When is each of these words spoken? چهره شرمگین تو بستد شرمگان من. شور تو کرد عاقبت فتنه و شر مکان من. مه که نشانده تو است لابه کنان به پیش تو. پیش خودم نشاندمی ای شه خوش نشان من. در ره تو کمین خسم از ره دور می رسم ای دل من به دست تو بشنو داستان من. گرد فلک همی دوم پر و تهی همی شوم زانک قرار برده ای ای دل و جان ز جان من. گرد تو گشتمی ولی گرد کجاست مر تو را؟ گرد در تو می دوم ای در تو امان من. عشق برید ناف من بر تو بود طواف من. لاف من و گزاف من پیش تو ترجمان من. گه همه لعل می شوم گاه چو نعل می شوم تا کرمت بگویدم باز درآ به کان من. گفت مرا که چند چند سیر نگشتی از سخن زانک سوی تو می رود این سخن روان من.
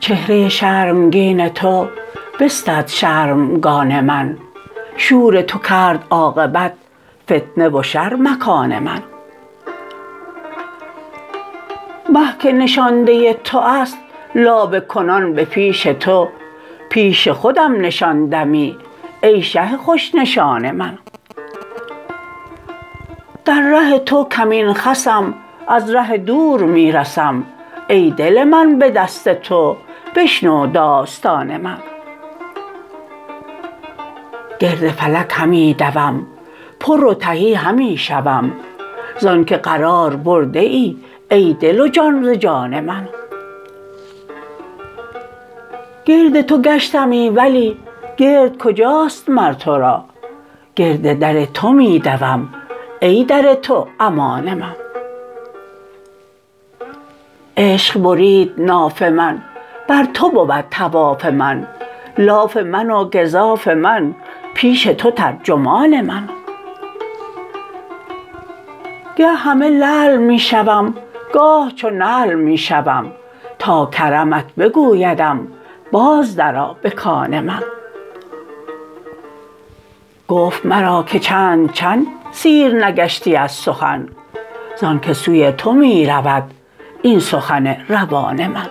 چهره 0.00 0.48
شرمگین 0.48 1.48
تو 1.48 1.88
بستد 2.40 2.86
شرمگان 2.86 4.00
من. 4.00 4.38
شور 4.96 5.42
تو 5.42 5.58
کرد 5.58 6.04
عاقبت 6.10 6.72
فتنه 7.24 7.68
و 7.68 7.82
شر 7.82 8.14
مکان 8.14 8.78
من. 8.78 9.02
مه 12.08 12.38
که 12.38 12.52
نشانده 12.52 13.34
تو 13.34 13.58
است 13.58 13.98
لابه 14.34 14.80
کنان 14.80 15.32
به 15.32 15.44
پیش 15.44 15.82
تو. 15.82 16.28
پیش 16.88 17.28
خودم 17.28 17.80
نشاندمی 17.80 18.76
ای 19.22 19.42
شه 19.42 19.76
خوش 19.76 20.14
نشان 20.14 20.70
من. 20.70 20.98
در 23.44 23.60
ره 23.60 23.98
تو 23.98 24.24
کمین 24.24 24.72
خسم 24.72 25.34
از 25.68 25.94
ره 25.94 26.18
دور 26.18 26.60
می 26.60 26.92
رسم 26.92 27.44
ای 27.88 28.10
دل 28.10 28.44
من 28.44 28.78
به 28.78 28.90
دست 28.90 29.28
تو 29.28 29.76
بشنو 30.16 30.66
داستان 30.66 31.56
من. 31.56 31.78
گرد 34.58 34.88
فلک 34.90 35.32
همی 35.34 35.74
دوم 35.74 36.26
پر 36.80 37.04
و 37.04 37.14
تهی 37.14 37.54
همی 37.54 37.96
شوم 37.96 38.52
زانک 39.18 39.52
قرار 39.52 40.16
برده 40.16 40.60
ای 40.60 40.96
ای 41.30 41.54
دل 41.60 41.80
و 41.80 41.88
جان 41.88 42.24
ز 42.24 42.28
جان 42.28 42.80
من. 42.80 43.08
گرد 46.08 46.40
تو 46.40 46.62
گشتمی 46.62 47.30
ولی 47.30 47.76
گرد 48.16 48.58
کجاست 48.58 49.28
مر 49.28 49.52
تو 49.52 49.78
را؟ 49.78 50.04
گرد 50.76 51.18
در 51.18 51.44
تو 51.44 51.72
می 51.72 51.98
دوم 51.98 52.48
ای 53.00 53.24
در 53.24 53.54
تو 53.54 53.86
امان 54.00 54.54
من. 54.54 54.76
عشق 57.56 58.00
برید 58.00 58.54
ناف 58.58 59.02
من 59.02 59.42
بر 59.88 60.04
تو 60.14 60.30
بود 60.30 60.64
طواف 60.70 61.24
من. 61.26 61.66
لاف 62.18 62.56
من 62.56 62.90
و 62.90 63.10
گزاف 63.10 63.68
من 63.68 64.14
پیش 64.54 64.84
تو 64.84 65.10
ترجمان 65.10 66.00
من. 66.00 66.28
گه 69.16 69.28
همه 69.28 69.70
لعل 69.70 70.16
می 70.16 70.38
شوم 70.38 70.94
گاه 71.32 71.72
چو 71.76 71.90
نعل 71.90 72.34
می 72.34 72.58
شوم 72.58 73.12
تا 73.58 73.86
کرمت 73.86 74.44
بگویدم 74.58 75.48
باز 75.92 76.36
درآ 76.36 76.72
به 76.72 76.90
کان 76.90 77.40
من. 77.40 77.62
گفت 80.28 80.66
مرا 80.66 81.02
که 81.02 81.18
چند 81.18 81.72
چند 81.72 82.06
سیر 82.32 82.84
نگشتی 82.86 83.36
از 83.36 83.52
سخن 83.52 84.08
زانک 84.80 85.12
سوی 85.12 85.52
تو 85.52 85.72
می 85.72 86.06
رود 86.06 86.50
این 87.02 87.20
سخن 87.20 87.66
روان 87.88 88.46
من. 88.46 88.68